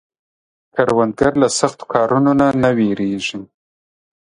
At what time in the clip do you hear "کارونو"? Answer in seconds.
1.93-2.31